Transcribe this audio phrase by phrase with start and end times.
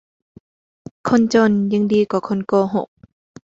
[1.09, 2.87] คนจนยังดีกว่าคนโกหก